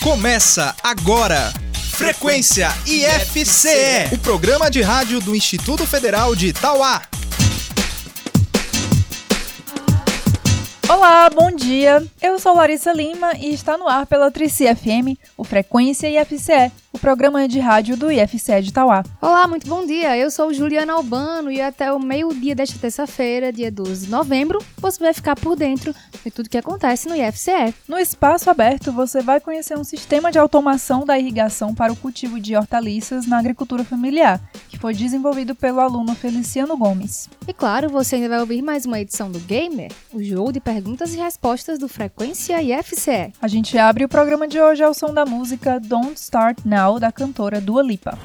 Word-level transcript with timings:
Começa 0.00 0.76
agora. 0.80 1.52
Frequência 1.90 2.68
IFCE, 2.86 4.14
o 4.14 4.18
programa 4.18 4.70
de 4.70 4.80
rádio 4.80 5.18
do 5.18 5.34
Instituto 5.34 5.84
Federal 5.84 6.36
de 6.36 6.48
Itauá. 6.48 7.02
Olá, 10.88 11.28
bom 11.28 11.50
dia. 11.50 12.06
Eu 12.22 12.38
sou 12.38 12.54
Larissa 12.54 12.92
Lima 12.92 13.32
e 13.36 13.52
está 13.52 13.76
no 13.76 13.88
ar 13.88 14.06
pela 14.06 14.30
Trici 14.30 14.72
FM, 14.72 15.18
o 15.36 15.42
Frequência 15.42 16.08
IFCE, 16.08 16.70
o 16.92 16.98
programa 16.98 17.46
de 17.46 17.58
rádio 17.58 17.96
do 17.96 18.10
IFCE 18.10 18.62
de 18.62 18.70
Itauá. 18.70 19.04
Olá, 19.20 19.46
muito 19.46 19.68
bom 19.68 19.84
dia. 19.84 20.16
Eu 20.16 20.30
sou 20.30 20.52
Juliana 20.54 20.94
Albano 20.94 21.50
e 21.50 21.60
até 21.60 21.92
o 21.92 21.98
meio-dia 21.98 22.54
desta 22.54 22.78
terça-feira, 22.78 23.52
dia 23.52 23.70
12 23.70 24.06
de 24.06 24.10
novembro, 24.10 24.58
você 24.78 24.98
vai 24.98 25.12
ficar 25.12 25.36
por 25.36 25.54
dentro 25.54 25.94
de 26.24 26.30
tudo 26.30 26.48
que 26.48 26.56
acontece 26.56 27.08
no 27.08 27.14
IFCE. 27.14 27.74
No 27.86 27.98
espaço 27.98 28.48
aberto, 28.48 28.90
você 28.90 29.20
vai 29.20 29.38
conhecer 29.38 29.76
um 29.76 29.84
sistema 29.84 30.32
de 30.32 30.38
automação 30.38 31.04
da 31.04 31.18
irrigação 31.18 31.74
para 31.74 31.92
o 31.92 31.96
cultivo 31.96 32.40
de 32.40 32.56
hortaliças 32.56 33.26
na 33.26 33.38
agricultura 33.38 33.84
familiar, 33.84 34.40
que 34.68 34.78
foi 34.78 34.94
desenvolvido 34.94 35.54
pelo 35.54 35.80
aluno 35.80 36.14
Feliciano 36.14 36.76
Gomes. 36.76 37.28
E 37.46 37.52
claro, 37.52 37.90
você 37.90 38.16
ainda 38.16 38.30
vai 38.30 38.40
ouvir 38.40 38.62
mais 38.62 38.86
uma 38.86 39.00
edição 39.00 39.30
do 39.30 39.38
Gamer, 39.40 39.92
o 40.12 40.22
jogo 40.22 40.52
de 40.52 40.60
perguntas 40.60 41.12
e 41.12 41.18
respostas 41.18 41.78
do 41.78 41.88
Frequência 41.88 42.62
IFCE. 42.62 43.32
A 43.42 43.48
gente 43.48 43.76
abre 43.76 44.04
o 44.04 44.08
programa 44.08 44.48
de 44.48 44.60
hoje 44.60 44.82
ao 44.82 44.94
som 44.94 45.12
da 45.12 45.26
música 45.26 45.78
Don't 45.78 46.14
Start 46.14 46.58
Now 46.64 46.77
da 47.00 47.10
cantora 47.10 47.60
Dua 47.60 47.82
Lipa. 47.82 48.16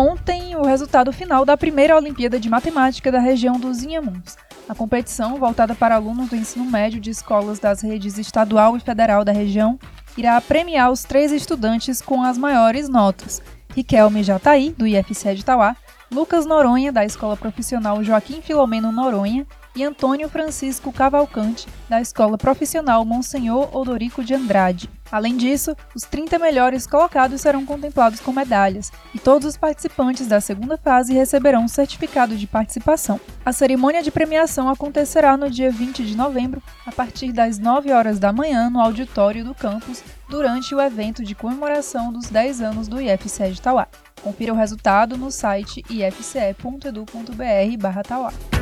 Ontem 0.00 0.56
o 0.56 0.62
resultado 0.62 1.12
final 1.12 1.44
da 1.44 1.58
primeira 1.58 1.94
Olimpíada 1.94 2.40
de 2.40 2.48
Matemática 2.48 3.12
da 3.12 3.20
região 3.20 3.60
dos 3.60 3.82
Inhamuns. 3.82 4.34
A 4.66 4.74
competição, 4.74 5.36
voltada 5.36 5.74
para 5.74 5.96
alunos 5.96 6.30
do 6.30 6.36
ensino 6.36 6.64
médio 6.64 6.98
de 6.98 7.10
escolas 7.10 7.58
das 7.58 7.82
redes 7.82 8.16
estadual 8.16 8.76
e 8.78 8.80
federal 8.80 9.24
da 9.24 9.32
região, 9.32 9.78
irá 10.16 10.40
premiar 10.40 10.90
os 10.90 11.02
três 11.02 11.30
estudantes 11.32 12.00
com 12.00 12.22
as 12.22 12.38
maiores 12.38 12.88
notas. 12.88 13.42
Riquelme 13.76 14.22
Jataí, 14.22 14.72
do 14.72 14.86
IFCE 14.86 15.34
de 15.34 15.44
Tauá, 15.44 15.76
Lucas 16.10 16.46
Noronha, 16.46 16.90
da 16.90 17.04
Escola 17.04 17.36
Profissional 17.36 18.02
Joaquim 18.02 18.40
Filomeno 18.40 18.90
Noronha, 18.90 19.46
e 19.74 19.82
Antônio 19.84 20.28
Francisco 20.28 20.92
Cavalcante, 20.92 21.66
da 21.88 22.00
Escola 22.00 22.36
Profissional 22.36 23.04
Monsenhor 23.04 23.76
Odorico 23.76 24.24
de 24.24 24.34
Andrade. 24.34 24.90
Além 25.10 25.36
disso, 25.36 25.74
os 25.94 26.04
30 26.04 26.38
melhores 26.38 26.86
colocados 26.86 27.40
serão 27.40 27.66
contemplados 27.66 28.20
com 28.20 28.30
medalhas, 28.32 28.92
e 29.12 29.18
todos 29.18 29.48
os 29.48 29.56
participantes 29.56 30.28
da 30.28 30.40
segunda 30.40 30.76
fase 30.76 31.12
receberão 31.12 31.64
um 31.64 31.68
certificado 31.68 32.36
de 32.36 32.46
participação. 32.46 33.20
A 33.44 33.52
cerimônia 33.52 34.02
de 34.02 34.10
premiação 34.10 34.68
acontecerá 34.68 35.36
no 35.36 35.50
dia 35.50 35.70
20 35.70 36.04
de 36.04 36.16
novembro, 36.16 36.62
a 36.86 36.92
partir 36.92 37.32
das 37.32 37.58
9 37.58 37.92
horas 37.92 38.20
da 38.20 38.32
manhã, 38.32 38.70
no 38.70 38.80
auditório 38.80 39.44
do 39.44 39.54
campus, 39.54 40.02
durante 40.28 40.74
o 40.74 40.80
evento 40.80 41.24
de 41.24 41.34
comemoração 41.34 42.12
dos 42.12 42.30
10 42.30 42.60
anos 42.60 42.86
do 42.86 43.00
IFCE 43.00 43.50
de 43.50 43.60
Tauá. 43.60 43.88
Confira 44.22 44.52
o 44.52 44.56
resultado 44.56 45.16
no 45.16 45.30
site 45.30 45.82
ifce.edu.br/tauá. 45.90 48.59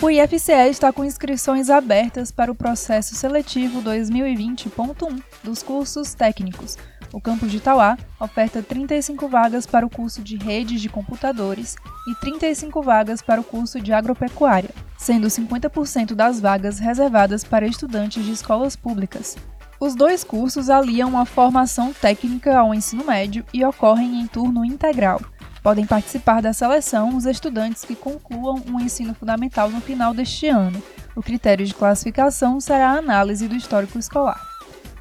O 0.00 0.08
IFCE 0.08 0.52
está 0.70 0.92
com 0.92 1.04
inscrições 1.04 1.68
abertas 1.68 2.30
para 2.30 2.52
o 2.52 2.54
processo 2.54 3.16
seletivo 3.16 3.82
2020.1 3.82 5.20
dos 5.42 5.60
cursos 5.60 6.14
técnicos. 6.14 6.78
O 7.12 7.20
campus 7.20 7.50
de 7.50 7.56
Itauá 7.56 7.98
oferta 8.20 8.62
35 8.62 9.26
vagas 9.26 9.66
para 9.66 9.84
o 9.84 9.90
curso 9.90 10.22
de 10.22 10.36
redes 10.36 10.80
de 10.80 10.88
computadores 10.88 11.74
e 12.08 12.14
35 12.20 12.80
vagas 12.80 13.20
para 13.20 13.40
o 13.40 13.44
curso 13.44 13.80
de 13.80 13.92
agropecuária, 13.92 14.70
sendo 14.96 15.26
50% 15.26 16.14
das 16.14 16.38
vagas 16.38 16.78
reservadas 16.78 17.42
para 17.42 17.66
estudantes 17.66 18.24
de 18.24 18.30
escolas 18.30 18.76
públicas. 18.76 19.36
Os 19.80 19.96
dois 19.96 20.22
cursos 20.22 20.70
aliam 20.70 21.18
a 21.18 21.24
formação 21.24 21.92
técnica 21.92 22.56
ao 22.56 22.72
ensino 22.72 23.04
médio 23.04 23.44
e 23.52 23.64
ocorrem 23.64 24.20
em 24.20 24.28
turno 24.28 24.64
integral. 24.64 25.20
Podem 25.68 25.84
participar 25.84 26.40
da 26.40 26.54
seleção 26.54 27.14
os 27.14 27.26
estudantes 27.26 27.84
que 27.84 27.94
concluam 27.94 28.64
o 28.72 28.80
ensino 28.80 29.12
fundamental 29.12 29.68
no 29.68 29.82
final 29.82 30.14
deste 30.14 30.48
ano. 30.48 30.82
O 31.14 31.22
critério 31.22 31.66
de 31.66 31.74
classificação 31.74 32.58
será 32.58 32.92
a 32.92 32.96
análise 32.96 33.46
do 33.46 33.54
histórico 33.54 33.98
escolar. 33.98 34.40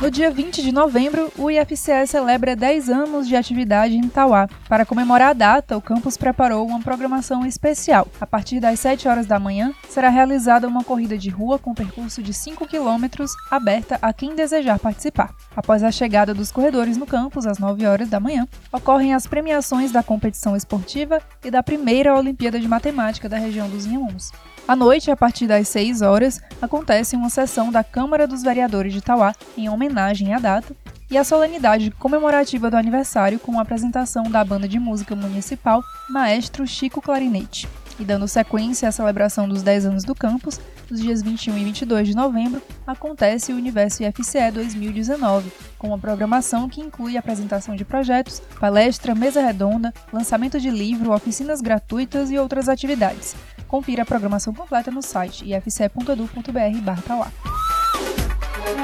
No 0.00 0.12
dia 0.12 0.30
20 0.30 0.62
de 0.62 0.70
novembro, 0.70 1.32
o 1.36 1.50
IFCE 1.50 2.06
celebra 2.06 2.54
10 2.54 2.88
anos 2.88 3.26
de 3.26 3.34
atividade 3.34 3.96
em 3.96 4.08
Tauá. 4.08 4.46
Para 4.68 4.86
comemorar 4.86 5.30
a 5.30 5.32
data, 5.32 5.76
o 5.76 5.82
campus 5.82 6.16
preparou 6.16 6.64
uma 6.64 6.80
programação 6.80 7.44
especial. 7.44 8.06
A 8.20 8.24
partir 8.24 8.60
das 8.60 8.78
7 8.78 9.08
horas 9.08 9.26
da 9.26 9.40
manhã, 9.40 9.72
será 9.88 10.08
realizada 10.08 10.68
uma 10.68 10.84
corrida 10.84 11.18
de 11.18 11.28
rua 11.30 11.58
com 11.58 11.74
percurso 11.74 12.22
de 12.22 12.32
5 12.32 12.64
quilômetros, 12.68 13.32
aberta 13.50 13.98
a 14.00 14.12
quem 14.12 14.36
desejar 14.36 14.78
participar. 14.78 15.34
Após 15.56 15.82
a 15.82 15.90
chegada 15.90 16.32
dos 16.32 16.52
corredores 16.52 16.96
no 16.96 17.04
campus, 17.04 17.44
às 17.44 17.58
9 17.58 17.84
horas 17.84 18.08
da 18.08 18.20
manhã, 18.20 18.46
ocorrem 18.72 19.14
as 19.14 19.26
premiações 19.26 19.90
da 19.90 20.04
competição 20.04 20.54
esportiva 20.54 21.20
e 21.44 21.50
da 21.50 21.60
primeira 21.60 22.16
Olimpíada 22.16 22.60
de 22.60 22.68
Matemática 22.68 23.28
da 23.28 23.36
região 23.36 23.68
dos 23.68 23.84
Inhamuns. 23.84 24.30
À 24.68 24.76
noite, 24.76 25.10
a 25.10 25.16
partir 25.16 25.46
das 25.46 25.66
6 25.68 26.02
horas, 26.02 26.42
acontece 26.60 27.16
uma 27.16 27.30
sessão 27.30 27.72
da 27.72 27.82
Câmara 27.82 28.26
dos 28.26 28.42
Vereadores 28.42 28.92
de 28.92 29.00
Tauá 29.00 29.34
em 29.56 29.66
homenagem 29.70 30.34
à 30.34 30.38
data 30.38 30.76
e 31.10 31.16
a 31.16 31.24
solenidade 31.24 31.90
comemorativa 31.92 32.70
do 32.70 32.76
aniversário 32.76 33.38
com 33.38 33.58
a 33.58 33.62
apresentação 33.62 34.24
da 34.24 34.44
banda 34.44 34.68
de 34.68 34.78
música 34.78 35.16
municipal 35.16 35.82
Maestro 36.10 36.66
Chico 36.66 37.00
Clarinete. 37.00 37.66
E 37.98 38.04
dando 38.04 38.28
sequência 38.28 38.86
à 38.86 38.92
celebração 38.92 39.48
dos 39.48 39.62
10 39.62 39.86
anos 39.86 40.04
do 40.04 40.14
campus, 40.14 40.60
nos 40.90 41.00
dias 41.00 41.22
21 41.22 41.56
e 41.56 41.64
22 41.64 42.08
de 42.08 42.14
novembro, 42.14 42.60
acontece 42.86 43.54
o 43.54 43.56
Universo 43.56 44.02
IFCE 44.04 44.50
2019, 44.52 45.50
com 45.78 45.88
uma 45.88 45.98
programação 45.98 46.68
que 46.68 46.82
inclui 46.82 47.16
apresentação 47.16 47.74
de 47.74 47.86
projetos, 47.86 48.42
palestra, 48.60 49.14
mesa 49.14 49.40
redonda, 49.40 49.94
lançamento 50.12 50.60
de 50.60 50.68
livro, 50.68 51.14
oficinas 51.14 51.62
gratuitas 51.62 52.30
e 52.30 52.36
outras 52.36 52.68
atividades. 52.68 53.34
Confira 53.68 54.02
a 54.02 54.06
programação 54.06 54.52
completa 54.52 54.90
no 54.90 55.02
site 55.02 55.44
ifce.edu.br/tauá. 55.44 57.28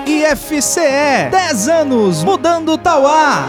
IFCE 0.06 1.30
10 1.30 1.68
anos 1.68 2.22
mudando 2.22 2.76
Tauá. 2.76 3.48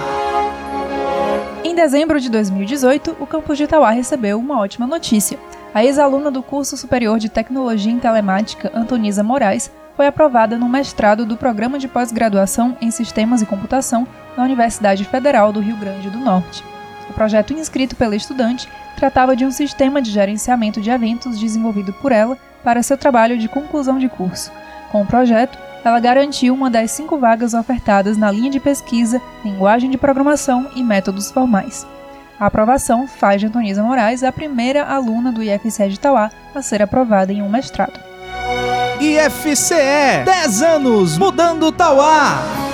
Em 1.64 1.76
dezembro 1.76 2.20
de 2.20 2.30
2018, 2.30 3.18
o 3.20 3.28
campus 3.28 3.58
de 3.58 3.68
Tauá 3.68 3.90
recebeu 3.90 4.40
uma 4.40 4.60
ótima 4.60 4.88
notícia. 4.88 5.38
A 5.74 5.84
ex-aluna 5.84 6.32
do 6.32 6.42
curso 6.42 6.78
superior 6.78 7.20
de 7.20 7.28
Tecnologia 7.28 7.92
em 7.92 8.00
Telemática, 8.00 8.72
Antonisa 8.74 9.22
Moraes, 9.22 9.70
foi 9.98 10.08
aprovada 10.08 10.58
no 10.58 10.70
mestrado 10.70 11.26
do 11.26 11.36
Programa 11.36 11.78
de 11.78 11.88
Pós-Graduação 11.88 12.78
em 12.80 12.92
Sistemas 12.92 13.42
e 13.42 13.46
Computação 13.46 14.08
na 14.38 14.44
Universidade 14.44 15.04
Federal 15.04 15.52
do 15.52 15.60
Rio 15.60 15.76
Grande 15.76 16.10
do 16.10 16.20
Norte. 16.20 16.64
O 17.10 17.14
projeto 17.14 17.54
inscrito 17.54 17.96
pela 17.96 18.16
estudante 18.16 18.68
tratava 18.96 19.36
de 19.36 19.46
um 19.46 19.52
sistema 19.52 20.02
de 20.02 20.12
gerenciamento 20.12 20.82
de 20.82 20.90
eventos 20.90 21.40
desenvolvido 21.40 21.94
por 21.94 22.12
ela 22.12 22.38
para 22.64 22.84
seu 22.84 22.98
trabalho 22.98 23.38
de 23.38 23.48
conclusão 23.48 24.00
de 24.00 24.10
curso. 24.10 24.52
Com 24.92 25.02
o 25.02 25.06
projeto, 25.06 25.58
ela 25.84 26.00
garantiu 26.00 26.54
uma 26.54 26.70
das 26.70 26.92
cinco 26.92 27.18
vagas 27.20 27.54
ofertadas 27.54 28.18
na 28.18 28.32
linha 28.32 28.50
de 28.50 28.60
pesquisa, 28.60 29.22
linguagem 29.44 29.90
de 29.90 29.98
programação 29.98 30.68
e 30.76 30.84
métodos 30.84 31.30
formais. 31.30 31.86
A 32.40 32.48
aprovação 32.48 33.08
faz 33.08 33.40
de 33.40 33.48
Antonisa 33.48 33.84
Moraes 33.84 34.24
a 34.24 34.32
primeira 34.32 34.84
aluna 34.84 35.32
do 35.32 35.44
IFCE 35.44 35.90
de 35.90 36.00
Tauá 36.00 36.32
a 36.54 36.62
ser 36.62 36.82
aprovada 36.82 37.32
em 37.32 37.42
um 37.42 37.50
mestrado. 37.50 38.00
IFCE 39.00 40.24
10 40.26 40.62
anos 40.62 41.18
mudando 41.18 41.72
Tauá. 41.72 42.65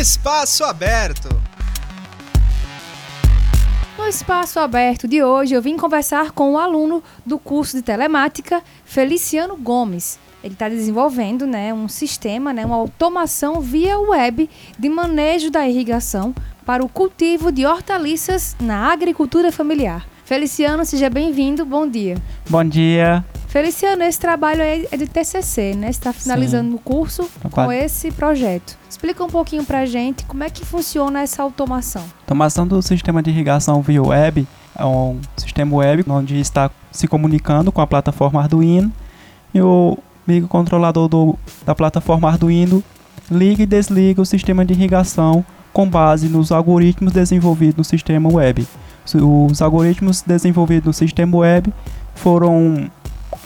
Espaço 0.00 0.62
aberto. 0.62 1.28
No 3.98 4.06
espaço 4.06 4.60
aberto 4.60 5.08
de 5.08 5.24
hoje, 5.24 5.54
eu 5.54 5.60
vim 5.60 5.76
conversar 5.76 6.30
com 6.30 6.52
o 6.52 6.58
aluno 6.58 7.02
do 7.26 7.36
curso 7.36 7.76
de 7.76 7.82
telemática, 7.82 8.62
Feliciano 8.84 9.56
Gomes. 9.56 10.20
Ele 10.44 10.54
está 10.54 10.68
desenvolvendo 10.68 11.48
né, 11.48 11.74
um 11.74 11.88
sistema, 11.88 12.52
né, 12.52 12.64
uma 12.64 12.76
automação 12.76 13.60
via 13.60 13.98
web 13.98 14.48
de 14.78 14.88
manejo 14.88 15.50
da 15.50 15.66
irrigação 15.66 16.32
para 16.64 16.84
o 16.84 16.88
cultivo 16.88 17.50
de 17.50 17.66
hortaliças 17.66 18.54
na 18.60 18.92
agricultura 18.92 19.50
familiar. 19.50 20.06
Feliciano, 20.24 20.84
seja 20.84 21.10
bem-vindo, 21.10 21.66
bom 21.66 21.88
dia. 21.88 22.16
Bom 22.48 22.62
dia. 22.62 23.24
Feliciano, 23.48 24.02
esse 24.02 24.20
trabalho 24.20 24.60
é 24.60 24.96
de 24.96 25.06
TCC, 25.06 25.74
né? 25.74 25.88
Está 25.88 26.12
finalizando 26.12 26.76
o 26.76 26.78
curso 26.78 27.28
com 27.50 27.72
esse 27.72 28.10
projeto. 28.12 28.76
Explica 28.88 29.24
um 29.24 29.28
pouquinho 29.28 29.64
pra 29.64 29.86
gente 29.86 30.24
como 30.26 30.44
é 30.44 30.50
que 30.50 30.66
funciona 30.66 31.22
essa 31.22 31.42
automação. 31.42 32.04
Automação 32.20 32.66
do 32.66 32.80
sistema 32.82 33.22
de 33.22 33.30
irrigação 33.30 33.80
via 33.80 34.02
web 34.02 34.46
é 34.78 34.84
um 34.84 35.18
sistema 35.36 35.76
web 35.76 36.04
onde 36.08 36.38
está 36.38 36.70
se 36.92 37.08
comunicando 37.08 37.72
com 37.72 37.80
a 37.80 37.86
plataforma 37.86 38.40
Arduino 38.42 38.92
e 39.54 39.62
o 39.62 39.96
microcontrolador 40.26 41.08
do, 41.08 41.38
da 41.64 41.74
plataforma 41.74 42.28
Arduino 42.28 42.84
liga 43.30 43.62
e 43.62 43.66
desliga 43.66 44.20
o 44.20 44.26
sistema 44.26 44.62
de 44.62 44.74
irrigação 44.74 45.44
com 45.72 45.88
base 45.88 46.28
nos 46.28 46.52
algoritmos 46.52 47.14
desenvolvidos 47.14 47.76
no 47.76 47.84
sistema 47.84 48.30
web. 48.30 48.66
Os 49.50 49.62
algoritmos 49.62 50.20
desenvolvidos 50.20 50.86
no 50.86 50.92
sistema 50.92 51.38
web 51.38 51.72
foram 52.14 52.90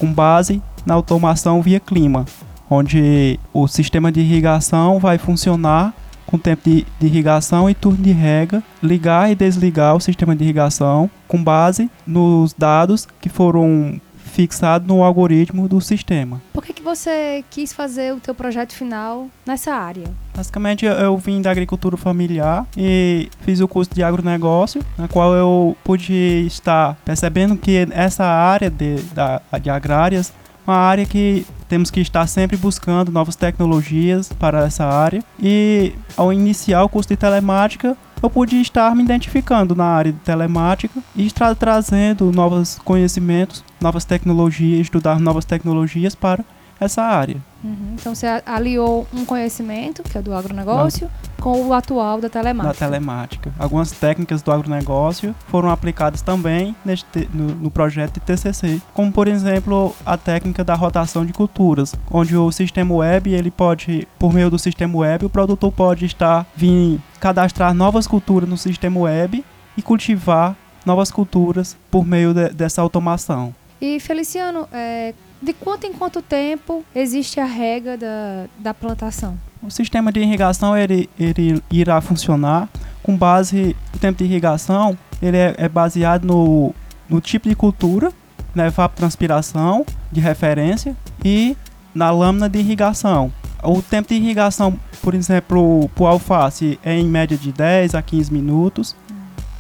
com 0.03 0.13
base 0.13 0.61
na 0.85 0.95
automação 0.95 1.63
via 1.63 1.79
clima, 1.79 2.27
onde 2.69 3.39
o 3.53 3.69
sistema 3.69 4.11
de 4.11 4.19
irrigação 4.19 4.99
vai 4.99 5.17
funcionar 5.17 5.95
com 6.27 6.37
tempo 6.37 6.69
de, 6.69 6.85
de 6.99 7.07
irrigação 7.07 7.71
e 7.71 7.75
turno 7.75 8.03
de 8.03 8.11
rega, 8.11 8.65
ligar 8.83 9.31
e 9.31 9.37
desligar 9.37 9.95
o 9.95 10.01
sistema 10.01 10.35
de 10.35 10.43
irrigação 10.43 11.09
com 11.29 11.41
base 11.41 11.89
nos 12.05 12.53
dados 12.53 13.07
que 13.21 13.29
foram 13.29 14.01
fixados 14.33 14.89
no 14.89 15.03
algoritmo 15.05 15.69
do 15.69 15.81
sistema. 15.81 16.41
Por 16.53 16.65
que, 16.65 16.73
que 16.73 16.83
você 16.83 17.45
quis 17.51 17.73
fazer 17.73 18.15
o 18.15 18.21
teu 18.21 18.35
projeto 18.35 18.73
final 18.73 19.29
nessa 19.47 19.73
área? 19.75 20.07
Basicamente, 20.35 20.85
eu- 20.87 21.17
vim 21.19 21.41
da 21.43 21.51
agricultura 21.51 21.97
familiar 21.97 22.67
e 22.77 23.29
fiz 23.43 23.61
o 23.61 23.69
curso 23.69 23.95
de 23.95 24.03
agronegócio, 24.03 24.83
na 24.99 25.07
qual 25.07 25.35
eu 25.35 25.77
pude 25.85 26.13
estar 26.47 26.97
percebendo 27.05 27.57
que 27.57 27.87
essa 27.93 28.25
área 28.25 28.71
de, 28.71 28.97
da, 29.15 29.41
de 29.61 29.69
agrárias 29.71 30.33
é 30.67 30.71
uma 30.71 30.77
área 30.79 31.05
que 31.05 31.45
temos 31.69 31.91
que 31.91 32.01
estar 32.01 32.27
sempre 32.27 32.57
buscando 32.57 33.11
novas 33.13 33.37
tecnologias 33.37 34.33
para 34.33 34.65
essa 34.65 34.85
área. 34.87 35.23
E 35.41 35.93
ao 36.17 36.33
iniciar 36.33 36.83
o 36.85 36.89
curso 36.89 37.09
de 37.11 37.17
telemática, 37.17 37.97
eu 38.23 38.31
pude 38.31 38.61
estar 38.61 38.95
me 38.95 39.03
identificando 39.03 39.75
na 39.75 39.85
área 39.85 40.13
de 40.13 40.19
telemática 40.21 41.01
e 41.17 41.27
estar 41.27 41.55
trazendo 41.57 42.31
novos 42.31 42.79
conhecimentos, 42.85 43.65
novas 43.81 44.05
tecnologias, 44.05 44.81
estudar 44.81 45.19
novas 45.19 45.45
tecnologias 45.45 46.15
para 46.15 46.45
essa 46.85 47.03
área. 47.03 47.37
Uhum, 47.65 47.95
Então 47.95 48.15
você 48.15 48.27
aliou 48.45 49.07
um 49.15 49.25
conhecimento, 49.25 50.03
que 50.03 50.19
é 50.19 50.23
do 50.23 50.35
agronegócio, 50.35 51.09
com 51.41 51.65
o 51.67 51.73
atual 51.73 52.21
da 52.21 52.29
telemática. 52.29 52.75
telemática. 52.87 53.53
Algumas 53.59 53.91
técnicas 53.93 54.43
do 54.43 54.51
agronegócio 54.51 55.35
foram 55.49 55.71
aplicadas 55.71 56.23
também 56.23 56.75
neste, 56.85 57.05
te- 57.07 57.29
no, 57.33 57.49
no 57.55 57.71
projeto 57.71 58.15
de 58.15 58.21
TCC, 58.21 58.81
como 58.93 59.13
por 59.13 59.29
exemplo 59.29 59.95
a 60.05 60.17
técnica 60.17 60.65
da 60.65 60.75
rotação 60.75 61.25
de 61.25 61.33
culturas, 61.33 61.95
onde 62.11 62.37
o 62.37 62.51
sistema 62.53 62.95
web 62.95 63.33
ele 63.33 63.51
pode, 63.51 64.07
por 64.19 64.33
meio 64.33 64.51
do 64.51 64.59
sistema 64.59 64.99
web, 64.99 65.25
o 65.27 65.31
produtor 65.31 65.71
pode 65.73 66.05
estar 66.05 66.47
vir 66.57 67.01
cadastrar 67.21 67.73
novas 67.75 68.07
culturas 68.07 68.49
no 68.49 68.57
sistema 68.57 68.99
web 69.01 69.45
e 69.77 69.83
cultivar 69.83 70.57
novas 70.85 71.11
culturas 71.13 71.77
por 71.91 72.05
meio 72.05 72.35
de- 72.35 72.51
dessa 72.51 72.83
automação. 72.83 73.55
E 73.81 73.99
Feliciano, 74.01 74.69
é, 74.73 75.13
de 75.43 75.53
quanto 75.53 75.87
em 75.87 75.93
quanto 75.93 76.23
tempo 76.23 76.85
existe 76.95 77.41
a 77.41 77.45
rega 77.45 77.97
da, 77.97 78.47
da 78.59 78.73
plantação? 78.73 79.37
O 79.63 79.71
sistema 79.71 80.13
de 80.13 80.21
irrigação 80.21 80.77
ele, 80.77 81.11
ele 81.19 81.63
irá 81.71 82.01
funcionar 82.01 82.69
com 83.03 83.17
base 83.17 83.77
o 83.95 83.99
tempo 83.99 84.19
de 84.19 84.25
irrigação 84.25 84.97
ele 85.21 85.37
é, 85.37 85.55
é 85.57 85.69
baseado 85.69 86.25
no, 86.25 86.75
no 87.09 87.21
tipo 87.21 87.49
de 87.49 87.55
cultura, 87.55 88.13
na 88.55 88.67
evapotranspiração 88.67 89.87
de 90.11 90.21
referência 90.21 90.97
e 91.25 91.57
na 91.95 92.11
lâmina 92.11 92.49
de 92.49 92.59
irrigação. 92.59 93.33
O 93.63 93.81
tempo 93.81 94.09
de 94.09 94.17
irrigação, 94.17 94.79
por 95.01 95.15
exemplo, 95.15 95.89
para 95.95 96.05
o 96.05 96.07
alface 96.07 96.79
é 96.83 96.99
em 96.99 97.07
média 97.07 97.37
de 97.37 97.53
10 97.53 97.95
a 97.95 98.03
15 98.03 98.33
minutos. 98.33 98.97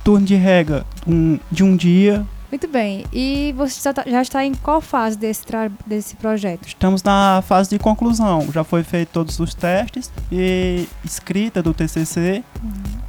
Turno 0.03 0.27
de 0.27 0.35
rega 0.35 0.85
um, 1.07 1.39
de 1.51 1.63
um 1.63 1.77
dia 1.77 2.27
Muito 2.53 2.69
bem. 2.69 3.07
E 3.11 3.55
você 3.57 3.81
já 3.83 3.95
tá- 3.95 4.05
já 4.07 4.21
está 4.21 4.45
em 4.45 4.53
qual 4.55 4.81
fase 4.83 5.17
desse, 5.17 5.43
desse 5.87 6.15
projeto? 6.17 6.69
Estamos 6.69 7.03
na 7.03 7.43
fase 7.47 7.71
de 7.71 7.79
conclusão. 7.79 8.47
Já 8.53 8.63
foi 8.63 8.83
feito 8.85 9.09
todos 9.09 9.41
os 9.41 9.55
testes 9.55 10.13
e 10.31 10.87
escrita 11.03 11.63
do 11.63 11.73
TCC. 11.73 12.45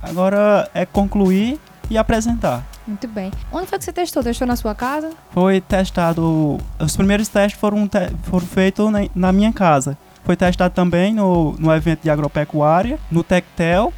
Agora 0.02 0.70
é 0.74 0.86
concluir 0.86 1.60
e 1.90 1.98
apresentar. 1.98 2.66
Muito 2.88 3.06
bem. 3.08 3.32
Onde 3.52 3.68
foi 3.68 3.78
que 3.78 3.84
você 3.84 3.92
testou? 3.92 4.24
Testou 4.24 4.48
na 4.48 4.56
sua 4.56 4.74
casa? 4.74 5.10
Foi 5.32 5.60
testado. 5.60 6.58
Os 6.80 6.96
primeiros 6.96 7.28
testes 7.28 7.60
foram, 7.60 7.86
te- 7.86 8.12
foram 8.24 8.46
feitos 8.48 8.90
na, 8.90 9.00
na 9.14 9.32
minha 9.34 9.52
casa. 9.52 9.98
Foi 10.24 10.38
testado 10.38 10.74
também 10.74 11.14
no, 11.14 11.52
no 11.60 11.74
evento 11.76 12.02
de 12.04 12.10
agropecuária, 12.10 12.98
no 13.12 13.24
Tectel 13.26 13.94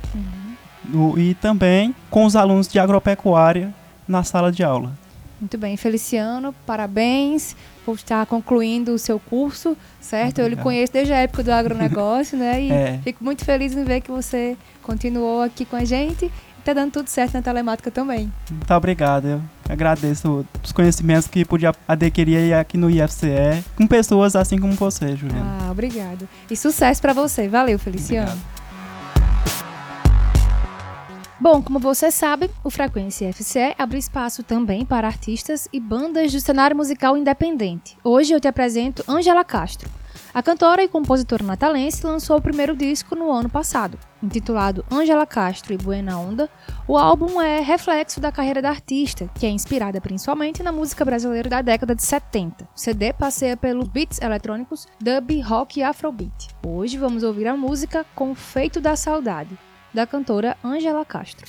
no- 0.83 1.17
e 1.19 1.35
também 1.35 1.93
com 2.09 2.25
os 2.25 2.35
alunos 2.35 2.67
de 2.67 2.79
agropecuária 2.79 3.71
na 4.07 4.23
sala 4.23 4.51
de 4.51 4.63
aula. 4.63 4.91
Muito 5.39 5.57
bem. 5.57 5.75
Feliciano, 5.77 6.53
parabéns 6.65 7.55
por 7.85 7.95
estar 7.95 8.25
concluindo 8.25 8.93
o 8.93 8.97
seu 8.99 9.19
curso, 9.19 9.77
certo? 9.99 10.39
Eu 10.39 10.47
lhe 10.47 10.55
conheço 10.55 10.93
desde 10.93 11.13
a 11.13 11.17
época 11.17 11.43
do 11.43 11.51
agronegócio, 11.51 12.37
né? 12.37 12.61
E 12.61 12.71
É. 12.73 12.99
fico 13.03 13.23
muito 13.23 13.43
feliz 13.45 13.73
em 13.75 13.83
ver 13.83 14.01
que 14.01 14.09
você 14.11 14.57
continuou 14.81 15.41
aqui 15.41 15.65
com 15.65 15.75
a 15.75 15.83
gente 15.83 16.25
e 16.25 16.31
está 16.59 16.73
dando 16.73 16.91
tudo 16.93 17.07
certo 17.09 17.33
na 17.35 17.41
telemática 17.41 17.91
também. 17.91 18.31
Muito 18.49 18.73
obrigado. 18.73 19.25
Eu 19.27 19.41
agradeço 19.69 20.45
os 20.63 20.71
conhecimentos 20.71 21.27
que 21.27 21.43
pude 21.45 21.65
adquirir 21.87 22.53
aqui 22.53 22.77
no 22.77 22.89
IFCE 22.89 23.63
com 23.75 23.85
pessoas 23.85 24.35
assim 24.35 24.57
como 24.57 24.73
você, 24.73 25.15
Juliana. 25.15 25.57
Ah, 25.67 25.71
obrigado. 25.71 26.27
E 26.49 26.55
sucesso 26.55 27.01
para 27.01 27.13
você. 27.13 27.47
Valeu, 27.47 27.77
Feliciano. 27.77 28.29
Obrigado. 28.31 28.54
Bom, 31.37 31.61
como 31.61 31.79
você 31.79 32.09
sabe, 32.11 32.49
o 32.63 32.69
Frequência 32.69 33.31
FCE 33.33 33.75
abre 33.77 33.97
espaço 33.97 34.41
também 34.41 34.85
para 34.85 35.05
artistas 35.05 35.67
e 35.71 35.81
bandas 35.81 36.31
do 36.31 36.39
cenário 36.39 36.77
musical 36.77 37.17
independente. 37.17 37.97
Hoje 38.01 38.31
eu 38.31 38.39
te 38.39 38.47
apresento 38.47 39.03
Angela 39.05 39.43
Castro. 39.43 39.89
A 40.33 40.41
cantora 40.41 40.81
e 40.81 40.87
compositora 40.87 41.43
natalense 41.43 42.05
lançou 42.05 42.37
o 42.37 42.41
primeiro 42.41 42.73
disco 42.73 43.15
no 43.15 43.29
ano 43.29 43.49
passado. 43.49 43.99
Intitulado 44.23 44.85
Angela 44.89 45.25
Castro 45.25 45.73
e 45.73 45.77
Buena 45.77 46.17
Onda, 46.17 46.49
o 46.87 46.97
álbum 46.97 47.41
é 47.41 47.59
reflexo 47.59 48.21
da 48.21 48.31
carreira 48.31 48.61
da 48.61 48.69
artista, 48.69 49.29
que 49.35 49.45
é 49.45 49.49
inspirada 49.49 49.99
principalmente 49.99 50.63
na 50.63 50.71
música 50.71 51.03
brasileira 51.03 51.49
da 51.49 51.61
década 51.61 51.93
de 51.93 52.03
70. 52.03 52.63
O 52.63 52.79
CD 52.79 53.11
passeia 53.11 53.57
pelos 53.57 53.89
beats 53.89 54.21
eletrônicos, 54.21 54.87
dub, 55.01 55.41
rock 55.41 55.81
e 55.81 55.83
afrobeat. 55.83 56.47
Hoje 56.65 56.97
vamos 56.97 57.23
ouvir 57.23 57.47
a 57.47 57.57
música 57.57 58.05
Confeito 58.15 58.79
da 58.79 58.95
Saudade, 58.95 59.57
da 59.95 60.05
cantora 60.05 60.57
Angela 60.61 61.05
Castro. 61.05 61.45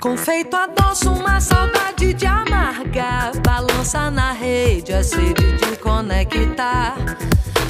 Confeito 0.00 0.56
adoço, 0.56 1.12
uma 1.12 1.38
saudade 1.38 2.14
de 2.14 2.26
amargar. 2.26 3.38
Balança 3.42 4.10
na 4.10 4.32
rede, 4.32 4.94
a 4.94 5.04
sede 5.04 5.52
de 5.58 5.76
conectar. 5.76 6.96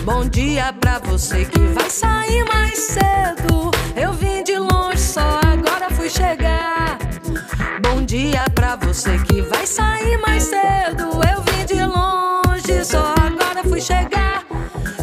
Bom 0.04 0.24
dia 0.28 0.72
pra 0.72 1.00
você 1.00 1.44
que 1.44 1.58
vai 1.58 1.90
sair 1.90 2.44
mais 2.44 2.78
cedo. 2.78 3.72
Eu 3.96 4.12
vim 4.12 4.44
de 4.44 4.56
longe, 4.56 4.98
só 4.98 5.41
chegar. 6.12 6.98
Bom 7.82 8.02
dia 8.04 8.44
pra 8.54 8.76
você 8.76 9.18
que 9.20 9.40
vai 9.42 9.66
sair 9.66 10.18
mais 10.18 10.42
cedo. 10.42 11.04
Eu 11.32 11.42
vim 11.42 11.64
de 11.64 11.82
longe, 11.82 12.84
só 12.84 13.14
agora 13.16 13.62
fui 13.66 13.80
chegar. 13.80 14.44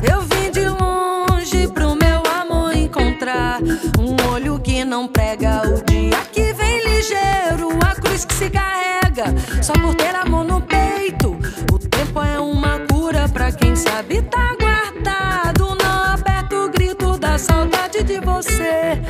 Eu 0.04 0.22
vim 0.22 0.52
de 0.52 0.70
longe 0.70 1.68
pro 1.70 1.96
meu 1.96 2.22
amor 2.40 2.76
encontrar 2.76 3.60
um 3.98 4.32
olho 4.32 4.60
que 4.60 4.86
não 4.86 5.08
prega 5.08 5.64
o 5.68 5.84
dia 5.84 6.20
que 6.32 6.54
vem 6.54 6.78
ligeiro, 6.84 7.70
a 7.84 7.96
cruz 7.96 8.24
que 8.24 8.34
se 8.36 8.50
carrega 8.50 9.34
só 9.64 9.74
por 9.74 9.96
ter 9.96 10.16
amor 10.16 10.44
no 10.46 10.62
peito. 10.62 11.40
O 11.74 11.80
tempo 11.80 12.22
é 12.22 12.40
uma 12.40 12.80
cura 12.88 13.28
pra 13.30 13.52
quem 13.52 13.76
sabe 13.76 14.22
tá 14.22 14.56
guardado. 14.60 15.76
Não 15.76 16.14
aperta 16.14 16.56
o 16.56 16.70
grito 16.70 17.18
da 17.18 17.40
saudade 17.40 18.04
de 18.04 18.20
você. 18.20 19.02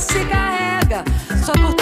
Se 0.00 0.26
carrega. 0.26 1.04
Só 1.44 1.52
por 1.52 1.79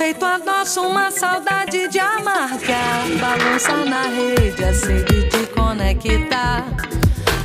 Confeito 0.00 0.24
adoço, 0.24 0.80
uma 0.80 1.10
saudade 1.10 1.86
de 1.88 1.98
amargar. 1.98 3.06
Balança 3.20 3.84
na 3.84 4.04
rede, 4.04 4.64
a 4.64 4.72
sede 4.72 5.28
de 5.28 5.46
conectar. 5.48 6.64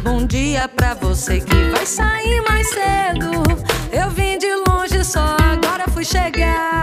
Bom 0.02 0.26
dia 0.26 0.66
pra 0.70 0.94
você 0.94 1.42
que 1.42 1.54
vai 1.72 1.86
sair 1.86 2.42
mais 2.48 2.66
cedo. 2.70 3.44
Eu 3.92 4.10
vim 4.12 4.38
de 4.38 4.56
longe, 4.70 5.04
só 5.04 5.36
agora 5.38 5.84
fui 5.90 6.06
chegar. 6.06 6.82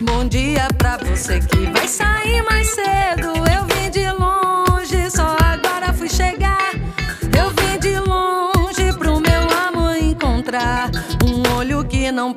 Bom 0.00 0.26
dia 0.26 0.66
pra 0.76 0.96
você 0.96 1.38
que 1.38 1.58
vai 1.66 1.86
sair 1.86 2.42
mais 2.42 2.68
cedo. 2.74 3.34
Eu 3.54 3.64
vim 3.66 3.88
de 3.88 4.10
longe, 4.10 5.10
só 5.12 5.36
agora 5.44 5.92
fui 5.92 6.08
chegar. 6.08 6.72
Eu 7.38 7.50
vim 7.50 7.78
de 7.78 8.00
longe 8.00 8.92
pro 8.98 9.20
meu 9.20 9.48
amor 9.64 9.96
encontrar 9.96 10.90
um 11.24 11.56
olho 11.56 11.84
que 11.84 12.10
não 12.10 12.34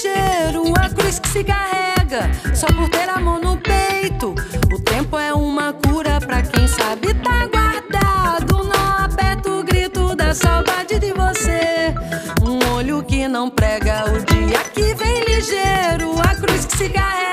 ligeiro, 0.00 0.72
a 0.78 0.88
cruz 0.88 1.18
que 1.18 1.28
se 1.28 1.44
carrega 1.44 2.30
só 2.54 2.66
por 2.68 2.88
ter 2.88 3.08
amor 3.08 3.40
no 3.40 3.56
peito. 3.58 4.34
O 4.72 4.80
tempo 4.80 5.18
é 5.18 5.32
uma 5.34 5.74
cura 5.74 6.18
pra 6.20 6.42
quem 6.42 6.66
sabe 6.66 7.12
tá 7.14 7.46
guardado. 7.46 8.64
Não 8.64 9.04
aperta 9.04 9.50
o 9.50 9.62
grito 9.62 10.14
da 10.16 10.34
saudade 10.34 10.98
de 10.98 11.12
você. 11.12 11.94
Um 12.42 12.74
olho 12.74 13.02
que 13.02 13.28
não 13.28 13.50
prega 13.50 14.04
o 14.06 14.24
dia 14.24 14.58
que 14.72 14.94
vem 14.94 15.24
ligeiro, 15.24 16.18
a 16.20 16.34
cruz 16.34 16.64
que 16.64 16.76
se 16.78 16.88
carrega 16.88 17.29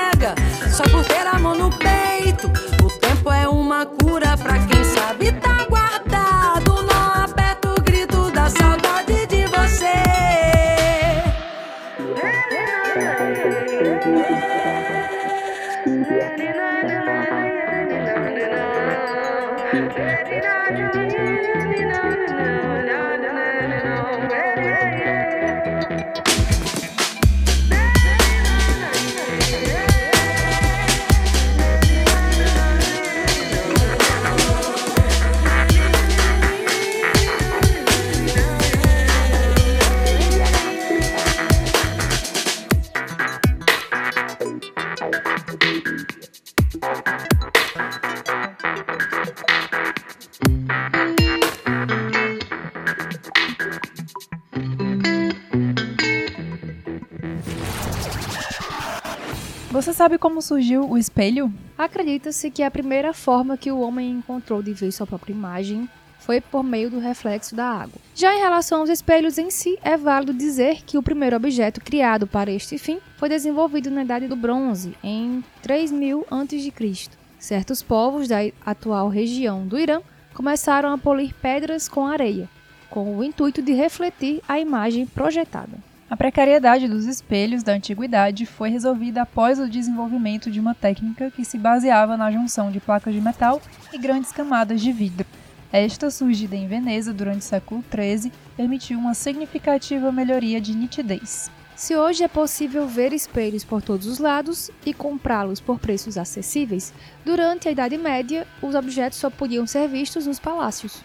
Você 59.70 59.92
sabe 59.92 60.18
como 60.18 60.42
surgiu 60.42 60.90
o 60.90 60.98
espelho? 60.98 61.52
Acredita-se 61.76 62.50
que 62.50 62.62
a 62.62 62.70
primeira 62.70 63.12
forma 63.12 63.56
que 63.56 63.70
o 63.70 63.78
homem 63.78 64.10
encontrou 64.10 64.60
de 64.60 64.72
ver 64.72 64.90
sua 64.90 65.06
própria 65.06 65.32
imagem 65.32 65.88
foi 66.18 66.40
por 66.40 66.64
meio 66.64 66.90
do 66.90 66.98
reflexo 66.98 67.54
da 67.54 67.64
água. 67.64 68.00
Já 68.14 68.34
em 68.34 68.40
relação 68.40 68.80
aos 68.80 68.90
espelhos 68.90 69.38
em 69.38 69.50
si, 69.50 69.78
é 69.82 69.96
válido 69.96 70.34
dizer 70.34 70.82
que 70.84 70.98
o 70.98 71.02
primeiro 71.02 71.36
objeto 71.36 71.80
criado 71.80 72.26
para 72.26 72.50
este 72.50 72.76
fim 72.76 72.98
foi 73.16 73.28
desenvolvido 73.28 73.88
na 73.88 74.02
Idade 74.02 74.26
do 74.26 74.34
Bronze, 74.34 74.96
em 75.00 75.44
3000 75.62 76.26
a.C. 76.28 77.10
Certos 77.38 77.82
povos 77.82 78.26
da 78.26 78.38
atual 78.66 79.08
região 79.08 79.64
do 79.64 79.78
Irã 79.78 80.00
começaram 80.38 80.92
a 80.92 80.96
polir 80.96 81.34
pedras 81.42 81.88
com 81.88 82.06
areia, 82.06 82.48
com 82.88 83.16
o 83.16 83.24
intuito 83.24 83.60
de 83.60 83.72
refletir 83.72 84.40
a 84.48 84.60
imagem 84.60 85.04
projetada. 85.04 85.76
A 86.08 86.16
precariedade 86.16 86.86
dos 86.86 87.06
espelhos 87.06 87.64
da 87.64 87.72
antiguidade 87.72 88.46
foi 88.46 88.70
resolvida 88.70 89.22
após 89.22 89.58
o 89.58 89.68
desenvolvimento 89.68 90.48
de 90.48 90.60
uma 90.60 90.76
técnica 90.76 91.28
que 91.32 91.44
se 91.44 91.58
baseava 91.58 92.16
na 92.16 92.30
junção 92.30 92.70
de 92.70 92.78
placas 92.78 93.12
de 93.12 93.20
metal 93.20 93.60
e 93.92 93.98
grandes 93.98 94.30
camadas 94.30 94.80
de 94.80 94.92
vidro. 94.92 95.26
Esta, 95.72 96.08
surgida 96.08 96.54
em 96.54 96.68
Veneza 96.68 97.12
durante 97.12 97.40
o 97.40 97.44
século 97.44 97.84
XIII, 97.92 98.32
permitiu 98.56 98.96
uma 98.96 99.14
significativa 99.14 100.12
melhoria 100.12 100.60
de 100.60 100.72
nitidez. 100.72 101.50
Se 101.78 101.94
hoje 101.94 102.24
é 102.24 102.28
possível 102.28 102.88
ver 102.88 103.12
espelhos 103.12 103.62
por 103.62 103.80
todos 103.80 104.08
os 104.08 104.18
lados 104.18 104.68
e 104.84 104.92
comprá-los 104.92 105.60
por 105.60 105.78
preços 105.78 106.18
acessíveis, 106.18 106.92
durante 107.24 107.68
a 107.68 107.70
Idade 107.70 107.96
Média 107.96 108.48
os 108.60 108.74
objetos 108.74 109.16
só 109.16 109.30
podiam 109.30 109.64
ser 109.64 109.86
vistos 109.86 110.26
nos 110.26 110.40
palácios. 110.40 111.00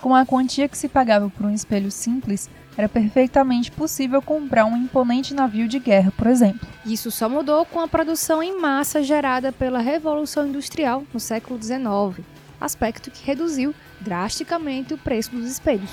Com 0.00 0.12
a 0.12 0.26
quantia 0.26 0.68
que 0.68 0.76
se 0.76 0.88
pagava 0.88 1.30
por 1.30 1.46
um 1.46 1.54
espelho 1.54 1.88
simples, 1.92 2.50
era 2.76 2.88
perfeitamente 2.88 3.70
possível 3.70 4.20
comprar 4.20 4.64
um 4.64 4.76
imponente 4.76 5.32
navio 5.32 5.68
de 5.68 5.78
guerra, 5.78 6.12
por 6.16 6.26
exemplo. 6.26 6.66
Isso 6.84 7.12
só 7.12 7.28
mudou 7.28 7.64
com 7.64 7.78
a 7.78 7.86
produção 7.86 8.42
em 8.42 8.60
massa 8.60 9.04
gerada 9.04 9.52
pela 9.52 9.78
Revolução 9.78 10.48
Industrial 10.48 11.04
no 11.14 11.20
século 11.20 11.62
XIX, 11.62 12.26
aspecto 12.60 13.08
que 13.08 13.24
reduziu 13.24 13.72
drasticamente 14.00 14.92
o 14.94 14.98
preço 14.98 15.30
dos 15.30 15.48
espelhos. 15.48 15.92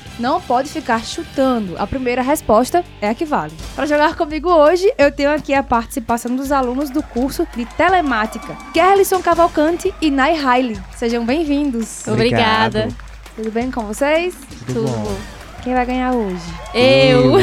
não 0.19 0.41
pode 0.41 0.69
ficar 0.69 1.03
chutando. 1.03 1.75
A 1.77 1.87
primeira 1.87 2.21
resposta 2.21 2.83
é 3.01 3.09
a 3.09 3.15
que 3.15 3.25
vale. 3.25 3.53
Para 3.75 3.85
jogar 3.85 4.15
comigo 4.15 4.49
hoje, 4.49 4.91
eu 4.97 5.11
tenho 5.11 5.31
aqui 5.31 5.53
a 5.53 5.63
participação 5.63 6.35
dos 6.35 6.51
alunos 6.51 6.89
do 6.89 7.01
curso 7.01 7.47
de 7.55 7.65
Telemática, 7.65 8.55
Kerlison 8.73 9.21
Cavalcante 9.21 9.93
e 10.01 10.11
Nai 10.11 10.33
Riley. 10.33 10.79
Sejam 10.95 11.25
bem-vindos. 11.25 12.07
Obrigada. 12.07 12.89
Tudo 13.35 13.51
bem 13.51 13.71
com 13.71 13.81
vocês? 13.85 14.35
Tudo 14.67 14.83
bom. 14.83 15.17
Quem 15.63 15.73
vai 15.73 15.85
ganhar 15.85 16.13
hoje? 16.13 16.43
Eu. 16.73 17.39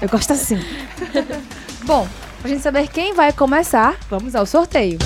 Eu 0.00 0.08
gosto 0.10 0.32
assim. 0.32 0.58
bom, 1.84 2.06
pra 2.40 2.48
gente 2.48 2.62
saber 2.62 2.88
quem 2.88 3.12
vai 3.12 3.32
começar, 3.32 3.96
vamos 4.08 4.34
ao 4.34 4.46
sorteio. 4.46 4.98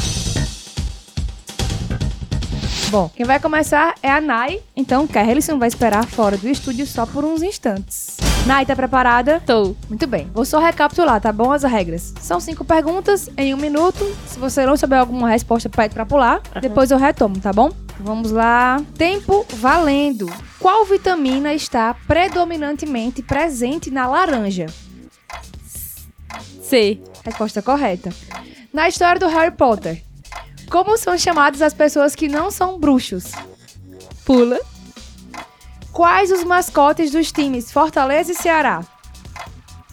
Bom, 2.95 3.09
quem 3.09 3.27
vai 3.27 3.41
começar 3.41 3.97
é 4.01 4.09
a 4.09 4.21
Nai, 4.21 4.63
então 4.77 5.05
Kerlison 5.05 5.59
vai 5.59 5.67
esperar 5.67 6.07
fora 6.07 6.37
do 6.37 6.49
estúdio 6.49 6.87
só 6.87 7.05
por 7.05 7.25
uns 7.25 7.43
instantes. 7.43 8.19
Nai, 8.47 8.65
tá 8.65 8.77
preparada? 8.77 9.43
Tô. 9.45 9.75
Muito 9.89 10.07
bem, 10.07 10.31
vou 10.33 10.45
só 10.45 10.61
recapitular, 10.61 11.21
tá 11.21 11.33
bom? 11.33 11.51
As 11.51 11.65
regras. 11.65 12.15
São 12.21 12.39
cinco 12.39 12.65
perguntas 12.65 13.29
em 13.37 13.53
um 13.53 13.57
minuto. 13.57 13.99
Se 14.29 14.39
você 14.39 14.65
não 14.65 14.77
souber 14.77 15.01
alguma 15.01 15.29
resposta, 15.29 15.69
pede 15.69 15.93
pra 15.93 16.07
pular. 16.07 16.41
Depois 16.63 16.93
eu 16.93 16.97
retomo, 16.97 17.41
tá 17.41 17.53
bom? 17.53 17.73
Vamos 17.99 18.31
lá. 18.31 18.81
Tempo 18.97 19.45
valendo. 19.55 20.33
Qual 20.61 20.85
vitamina 20.85 21.53
está 21.53 21.95
predominantemente 22.07 23.25
presente 23.25 23.91
na 23.91 24.07
laranja? 24.07 24.67
C. 26.63 27.01
Resposta 27.25 27.61
correta. 27.61 28.11
Na 28.73 28.87
história 28.87 29.19
do 29.19 29.27
Harry 29.27 29.51
Potter, 29.51 30.01
como 30.71 30.97
são 30.97 31.17
chamadas 31.17 31.63
as 31.63 31.75
pessoas 31.75 32.15
que 32.15 32.29
não 32.29 32.51
são 32.51 32.79
bruxos? 32.79 33.33
Pula. 34.25 34.59
Quais 35.93 36.31
os 36.33 36.43
mascotes 36.43 37.11
dos 37.11 37.31
times 37.31 37.71
Fortaleza 37.71 38.33
e 38.33 38.35
Ceará? 38.35 38.85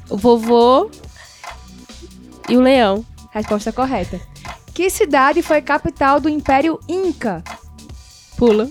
O 0.10 0.18
vovô 0.18 0.90
e 2.50 2.58
o 2.58 2.62
leão. 2.62 3.06
Resposta 3.32 3.72
correta. 3.72 4.20
Que 4.74 4.90
cidade 4.90 5.42
foi 5.42 5.62
capital 5.62 6.20
do 6.20 6.28
Império 6.30 6.80
Inca? 6.88 7.44
Pula. 8.38 8.70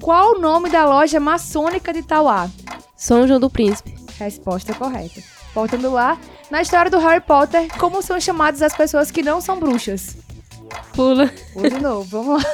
Qual 0.00 0.36
o 0.36 0.38
nome 0.38 0.68
da 0.68 0.84
loja 0.84 1.18
maçônica 1.18 1.92
de 1.92 2.02
Tauá? 2.02 2.48
São 2.96 3.26
João 3.26 3.40
do 3.40 3.48
Príncipe. 3.48 3.94
Resposta 4.18 4.74
correta. 4.74 5.22
Voltando 5.54 5.90
lá, 5.90 6.18
na 6.50 6.60
história 6.62 6.90
do 6.90 6.98
Harry 6.98 7.20
Potter, 7.20 7.68
como 7.78 8.02
são 8.02 8.20
chamadas 8.20 8.62
as 8.62 8.74
pessoas 8.74 9.10
que 9.10 9.22
não 9.22 9.40
são 9.40 9.58
bruxas? 9.58 10.16
Pula. 11.00 11.32
Vou 11.54 11.62
de 11.66 11.80
novo, 11.80 12.04
vamos 12.04 12.44
lá. 12.44 12.50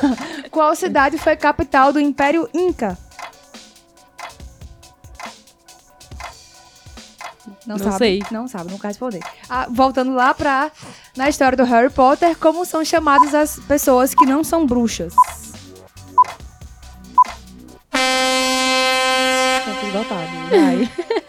Qual 0.52 0.72
cidade 0.76 1.18
foi 1.18 1.34
capital 1.34 1.92
do 1.92 1.98
Império 1.98 2.48
Inca? 2.54 2.96
Não 7.66 7.76
sabe? 7.76 7.98
sei. 7.98 8.22
Não 8.30 8.46
sabe, 8.46 8.70
não 8.70 8.78
quer 8.78 8.86
responder. 8.88 9.20
Ah, 9.50 9.66
voltando 9.68 10.14
lá 10.14 10.32
pra. 10.32 10.70
Na 11.16 11.28
história 11.28 11.56
do 11.56 11.64
Harry 11.64 11.90
Potter, 11.90 12.38
como 12.38 12.64
são 12.64 12.84
chamadas 12.84 13.34
as 13.34 13.58
pessoas 13.58 14.14
que 14.14 14.24
não 14.24 14.44
são 14.44 14.64
bruxas? 14.64 15.12
Tá 17.90 18.00
esgotado. 19.82 20.30
Vai. 20.50 20.88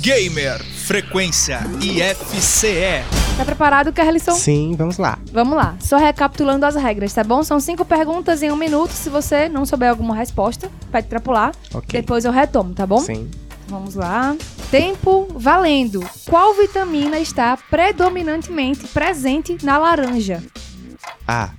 Gamer 0.00 0.62
Frequência 0.62 1.60
IFCE. 1.80 3.02
Tá 3.36 3.44
preparado, 3.44 3.92
Carlisson? 3.92 4.32
Sim, 4.32 4.74
vamos 4.76 4.96
lá. 4.96 5.18
Vamos 5.32 5.56
lá, 5.56 5.76
só 5.80 5.96
recapitulando 5.96 6.64
as 6.64 6.76
regras, 6.76 7.12
tá 7.12 7.24
bom? 7.24 7.42
São 7.42 7.58
cinco 7.58 7.84
perguntas 7.84 8.42
em 8.42 8.50
um 8.50 8.56
minuto. 8.56 8.90
Se 8.92 9.10
você 9.10 9.48
não 9.48 9.66
souber 9.66 9.90
alguma 9.90 10.14
resposta, 10.14 10.70
pede 10.92 11.08
pra 11.08 11.20
pular. 11.20 11.52
Ok. 11.74 12.00
Depois 12.00 12.24
eu 12.24 12.32
retomo, 12.32 12.74
tá 12.74 12.86
bom? 12.86 13.00
Sim. 13.00 13.30
Vamos 13.66 13.94
lá. 13.94 14.36
Tempo 14.70 15.26
valendo. 15.34 16.08
Qual 16.26 16.54
vitamina 16.54 17.18
está 17.18 17.56
predominantemente 17.70 18.86
presente 18.88 19.58
na 19.62 19.78
laranja? 19.78 20.42
A. 21.26 21.50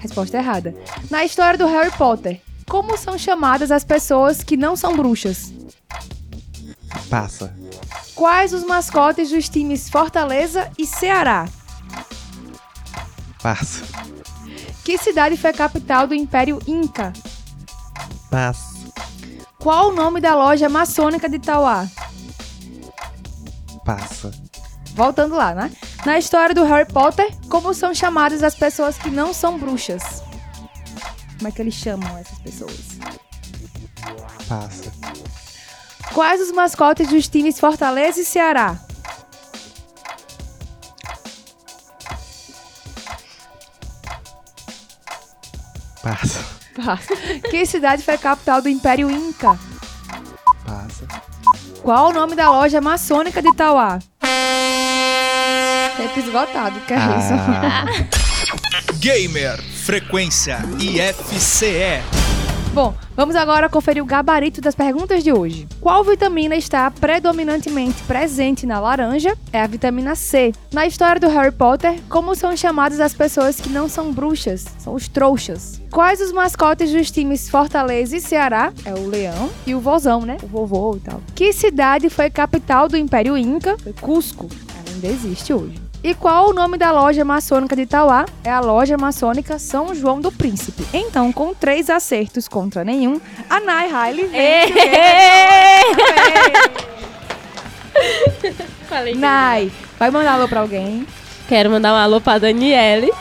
Resposta 0.00 0.38
errada. 0.38 0.74
Na 1.10 1.24
história 1.24 1.58
do 1.58 1.66
Harry 1.66 1.90
Potter, 1.96 2.40
como 2.68 2.96
são 2.96 3.18
chamadas 3.18 3.70
as 3.70 3.84
pessoas 3.84 4.42
que 4.42 4.56
não 4.56 4.76
são 4.76 4.96
bruxas? 4.96 5.52
Passa. 7.12 7.54
Quais 8.14 8.54
os 8.54 8.64
mascotes 8.64 9.28
dos 9.28 9.46
times 9.46 9.90
Fortaleza 9.90 10.70
e 10.78 10.86
Ceará? 10.86 11.46
Passa. 13.42 13.84
Que 14.82 14.96
cidade 14.96 15.36
foi 15.36 15.50
a 15.50 15.52
capital 15.52 16.06
do 16.06 16.14
Império 16.14 16.58
Inca? 16.66 17.12
Passa. 18.30 18.72
Qual 19.58 19.90
o 19.90 19.94
nome 19.94 20.22
da 20.22 20.34
loja 20.34 20.70
maçônica 20.70 21.28
de 21.28 21.38
Tauá? 21.38 21.86
Passa. 23.84 24.30
Voltando 24.94 25.34
lá, 25.34 25.54
né? 25.54 25.70
Na 26.06 26.18
história 26.18 26.54
do 26.54 26.64
Harry 26.64 26.90
Potter, 26.90 27.30
como 27.50 27.74
são 27.74 27.94
chamadas 27.94 28.42
as 28.42 28.54
pessoas 28.54 28.96
que 28.96 29.10
não 29.10 29.34
são 29.34 29.58
bruxas? 29.58 30.22
Como 31.36 31.48
é 31.48 31.50
que 31.50 31.60
eles 31.60 31.74
chamam 31.74 32.16
essas 32.16 32.38
pessoas? 32.38 32.98
Passa. 34.48 35.01
Quais 36.14 36.40
os 36.40 36.52
mascotes 36.52 37.08
dos 37.08 37.26
times 37.28 37.58
Fortaleza 37.58 38.20
e 38.20 38.24
Ceará? 38.24 38.76
Passa. 46.02 46.44
Passa. 46.84 47.16
Que 47.50 47.64
cidade 47.64 48.02
foi 48.02 48.14
a 48.14 48.18
capital 48.18 48.60
do 48.60 48.68
Império 48.68 49.10
Inca? 49.10 49.58
Passa. 50.66 51.06
Qual 51.82 52.10
o 52.10 52.12
nome 52.12 52.34
da 52.34 52.50
loja 52.50 52.80
maçônica 52.80 53.40
de 53.40 53.54
Tauá? 53.54 53.98
Tempo 55.96 56.18
esgotado, 56.18 56.80
que 56.80 56.92
é 56.92 56.96
isso? 56.96 57.32
Ah, 57.34 57.84
Gamer 58.98 59.60
Frequência 59.62 60.58
IFCE. 60.78 62.21
Bom, 62.74 62.94
vamos 63.14 63.36
agora 63.36 63.68
conferir 63.68 64.02
o 64.02 64.06
gabarito 64.06 64.62
das 64.62 64.74
perguntas 64.74 65.22
de 65.22 65.30
hoje. 65.30 65.68
Qual 65.78 66.02
vitamina 66.02 66.56
está 66.56 66.90
predominantemente 66.90 68.02
presente 68.04 68.64
na 68.64 68.80
laranja? 68.80 69.36
É 69.52 69.60
a 69.60 69.66
vitamina 69.66 70.14
C. 70.14 70.54
Na 70.72 70.86
história 70.86 71.20
do 71.20 71.28
Harry 71.28 71.52
Potter, 71.52 72.00
como 72.08 72.34
são 72.34 72.56
chamadas 72.56 72.98
as 72.98 73.12
pessoas 73.12 73.60
que 73.60 73.68
não 73.68 73.90
são 73.90 74.10
bruxas? 74.10 74.64
São 74.78 74.94
os 74.94 75.06
trouxas. 75.06 75.82
Quais 75.90 76.22
os 76.22 76.32
mascotes 76.32 76.90
dos 76.90 77.10
times 77.10 77.50
Fortaleza 77.50 78.16
e 78.16 78.20
Ceará? 78.22 78.72
É 78.86 78.94
o 78.94 79.06
leão 79.06 79.50
e 79.66 79.74
o 79.74 79.80
vozão, 79.80 80.22
né? 80.22 80.38
O 80.42 80.46
vovô 80.46 80.96
e 80.96 81.00
tal. 81.00 81.20
Que 81.34 81.52
cidade 81.52 82.08
foi 82.08 82.30
capital 82.30 82.88
do 82.88 82.96
Império 82.96 83.36
Inca? 83.36 83.76
Foi 83.82 83.92
Cusco. 83.92 84.48
Ainda 84.88 85.08
existe 85.08 85.52
hoje. 85.52 85.81
E 86.04 86.14
qual 86.14 86.50
o 86.50 86.52
nome 86.52 86.76
da 86.76 86.90
loja 86.90 87.24
maçônica 87.24 87.76
de 87.76 87.82
Itauá? 87.82 88.26
É 88.42 88.50
a 88.50 88.58
loja 88.58 88.98
maçônica 88.98 89.56
São 89.56 89.94
João 89.94 90.20
do 90.20 90.32
Príncipe. 90.32 90.84
Então, 90.92 91.32
com 91.32 91.54
três 91.54 91.88
acertos 91.88 92.48
contra 92.48 92.82
nenhum, 92.82 93.20
a 93.48 93.60
Nai 93.60 93.86
Riley 93.86 94.26
vence. 94.26 94.72
Falei 98.88 99.12
que 99.12 99.18
Nai, 99.20 99.70
vai 99.96 100.10
mandar 100.10 100.32
alô 100.32 100.48
pra 100.48 100.58
alguém. 100.60 101.06
Quero 101.48 101.70
mandar 101.70 101.92
um 101.92 101.96
alô 101.96 102.20
pra 102.20 102.38
Daniele, 102.38 103.12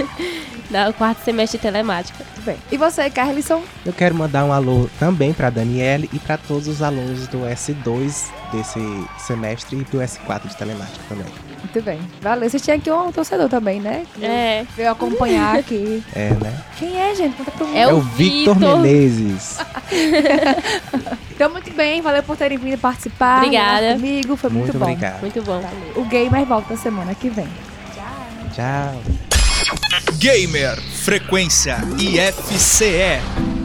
da 0.70 0.90
quarto 0.94 1.22
semestre 1.22 1.58
de 1.58 1.62
telemática. 1.62 2.24
Tudo 2.34 2.46
bem. 2.46 2.56
E 2.72 2.78
você, 2.78 3.10
Carlison? 3.10 3.62
Eu 3.84 3.92
quero 3.92 4.14
mandar 4.14 4.42
um 4.46 4.54
alô 4.54 4.88
também 4.98 5.34
pra 5.34 5.50
Daniele 5.50 6.08
e 6.14 6.18
pra 6.18 6.38
todos 6.38 6.66
os 6.66 6.80
alunos 6.80 7.28
do 7.28 7.40
S2 7.40 8.30
desse 8.52 8.80
semestre 9.18 9.76
e 9.76 9.84
do 9.84 9.98
S4 9.98 10.48
de 10.48 10.56
telemática 10.56 11.04
também. 11.10 11.26
Muito 11.58 11.82
bem. 11.82 11.98
Valeu. 12.20 12.48
Você 12.48 12.58
tinha 12.60 12.76
aqui 12.76 12.90
um 12.90 13.10
torcedor 13.10 13.48
também, 13.48 13.80
né? 13.80 14.04
Que 14.14 14.24
É. 14.24 14.66
Veio 14.76 14.90
acompanhar 14.92 15.56
aqui. 15.58 16.02
É, 16.14 16.30
né? 16.30 16.62
Quem 16.78 16.96
é, 17.00 17.14
gente? 17.14 17.36
Conta 17.36 17.50
pra 17.50 17.66
mim. 17.66 17.76
É 17.76 17.92
o 17.92 18.00
Victor. 18.00 18.58
Menezes. 18.58 19.58
Então, 21.36 21.50
muito 21.50 21.70
bem. 21.74 22.00
Valeu 22.00 22.22
por 22.22 22.34
terem 22.34 22.56
vindo 22.56 22.78
participar. 22.78 23.42
Obrigada. 23.42 23.92
Comigo. 23.92 24.36
Foi 24.36 24.48
muito, 24.48 24.64
Muito 24.68 24.78
bom. 24.78 24.86
obrigado. 24.86 25.20
Muito 25.20 25.42
bom. 25.42 25.60
Valeu. 25.60 25.92
O 25.96 26.04
Gamer 26.06 26.46
volta 26.46 26.74
semana 26.78 27.14
que 27.14 27.28
vem. 27.28 27.46
Tchau. 28.54 29.02
Gamer 30.18 30.80
Frequência 30.80 31.76
IFCE. 31.98 33.55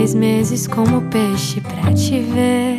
Seis 0.00 0.14
meses 0.14 0.66
como 0.66 1.02
peixe 1.02 1.60
pra 1.60 1.92
te 1.92 2.20
ver. 2.20 2.78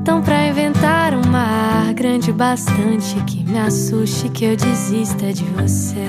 Então, 0.00 0.22
pra 0.22 0.48
inventar 0.48 1.12
um 1.12 1.26
mar 1.26 1.92
grande 1.92 2.30
o 2.30 2.34
bastante 2.34 3.16
que 3.26 3.44
me 3.44 3.58
assuste, 3.58 4.30
que 4.30 4.46
eu 4.46 4.56
desista 4.56 5.30
de 5.30 5.44
você. 5.44 6.06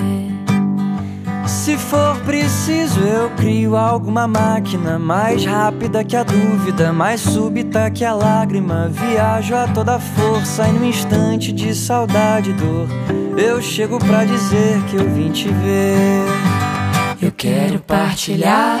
Se 1.46 1.76
for 1.76 2.16
preciso, 2.24 3.00
eu 3.00 3.28
crio 3.36 3.76
alguma 3.76 4.26
máquina 4.26 4.98
mais 4.98 5.44
rápida 5.44 6.02
que 6.02 6.16
a 6.16 6.22
dúvida, 6.22 6.90
mais 6.90 7.20
súbita 7.20 7.90
que 7.90 8.02
a 8.04 8.14
lágrima. 8.14 8.88
Viajo 8.88 9.54
a 9.54 9.68
toda 9.68 9.98
força 9.98 10.66
e 10.68 10.72
no 10.72 10.86
instante 10.86 11.52
de 11.52 11.74
saudade 11.74 12.50
e 12.50 12.54
dor, 12.54 12.88
eu 13.36 13.60
chego 13.60 13.98
pra 13.98 14.24
dizer 14.24 14.82
que 14.88 14.96
eu 14.96 15.10
vim 15.10 15.30
te 15.30 15.48
ver. 15.48 16.24
Eu 17.20 17.30
quero 17.30 17.78
partilhar, 17.78 18.80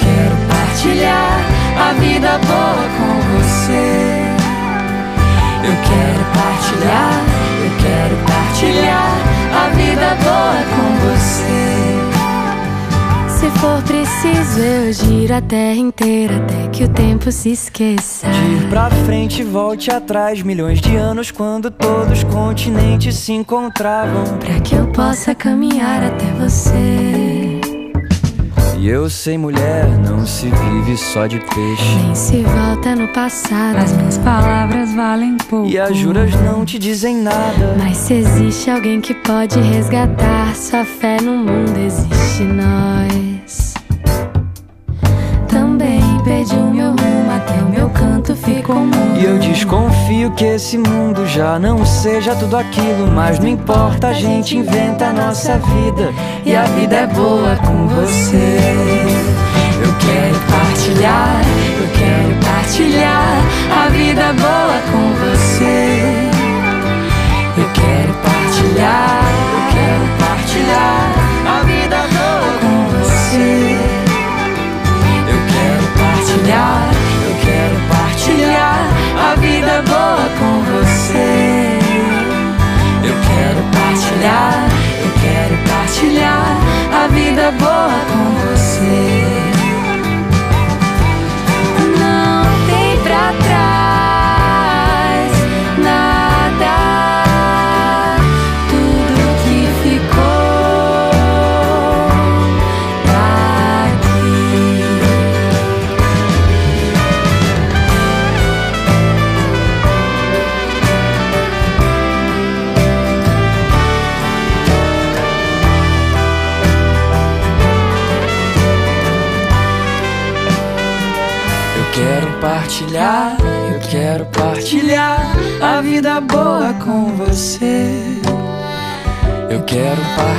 quero 0.00 0.36
partilhar 0.48 1.40
a 1.78 1.92
vida 1.94 2.38
boa 2.46 2.88
com 2.96 3.12
você. 3.36 4.38
Eu 5.64 5.74
quero 5.88 6.24
partilhar, 6.34 7.16
eu 7.64 7.70
quero 7.82 8.16
partilhar 8.26 9.16
a 9.54 9.68
vida 9.70 10.16
boa 10.22 10.62
com 10.74 10.88
você. 11.06 11.68
Se 13.28 13.48
for 13.60 13.80
preciso, 13.82 14.60
eu 14.60 14.92
giro 14.92 15.34
a 15.34 15.40
terra 15.40 15.76
inteira 15.76 16.38
até 16.38 16.68
que 16.68 16.84
o 16.84 16.88
tempo 16.88 17.30
se 17.30 17.50
esqueça. 17.50 18.28
De 18.28 18.64
ir 18.64 18.68
pra 18.68 18.90
frente 18.90 19.42
e 19.42 19.44
volte 19.44 19.92
atrás, 19.92 20.42
milhões 20.42 20.80
de 20.80 20.96
anos 20.96 21.30
quando 21.30 21.70
todos 21.70 22.18
os 22.18 22.24
continentes 22.24 23.14
se 23.16 23.32
encontravam. 23.32 24.24
Pra 24.38 24.58
que 24.60 24.74
eu 24.74 24.86
possa 24.88 25.34
caminhar 25.36 26.02
até 26.02 26.26
você. 26.32 27.57
E 28.80 28.88
eu 28.88 29.10
sei, 29.10 29.36
mulher, 29.36 29.88
não 29.98 30.24
se 30.24 30.46
vive 30.46 30.96
só 30.96 31.26
de 31.26 31.40
peixe. 31.40 31.94
Nem 31.96 32.14
se 32.14 32.42
volta 32.42 32.94
no 32.94 33.08
passado. 33.08 33.76
As 33.76 33.92
minhas 33.92 34.18
palavras 34.18 34.94
valem 34.94 35.36
pouco. 35.36 35.68
E 35.68 35.76
as 35.76 35.96
juras 35.96 36.32
não 36.42 36.64
te 36.64 36.78
dizem 36.78 37.16
nada. 37.16 37.74
Mas 37.76 37.96
se 37.96 38.14
existe 38.14 38.70
alguém 38.70 39.00
que 39.00 39.14
pode 39.14 39.58
resgatar 39.58 40.54
sua 40.54 40.84
fé 40.84 41.20
no 41.20 41.38
mundo, 41.38 41.76
existe 41.76 42.44
nós. 42.44 43.74
Também 45.48 46.00
perdi 46.22 46.54
o 46.54 46.72
meu 46.72 46.97
E 49.18 49.24
eu 49.24 49.38
desconfio 49.38 50.30
que 50.32 50.44
esse 50.44 50.76
mundo 50.76 51.26
já 51.26 51.58
não 51.58 51.86
seja 51.86 52.34
tudo 52.34 52.56
aquilo. 52.56 53.10
Mas 53.10 53.38
não 53.38 53.48
importa, 53.48 54.08
a 54.08 54.12
gente 54.12 54.56
inventa 54.56 55.06
a 55.06 55.12
nossa 55.12 55.58
vida. 55.58 56.12
E 56.44 56.54
a 56.54 56.64
vida 56.64 56.96
é 56.96 57.06
boa 57.06 57.56
com 57.56 57.88
você. 57.88 58.58
Eu 59.80 59.94
quero 59.98 60.38
partilhar, 60.50 61.40
eu 61.80 61.88
quero 61.98 62.34
partilhar 62.44 63.42
a 63.70 63.88
vida 63.88 64.32
boa 64.34 64.80
com 64.92 65.14
você. 65.14 66.28
Eu 67.56 67.68
quero 67.72 68.12
partilhar, 68.22 69.17
compartilhar 85.98 86.58
a 86.92 87.08
vida 87.08 87.50
boa 87.52 87.90
com 88.06 88.54
você. 88.54 89.47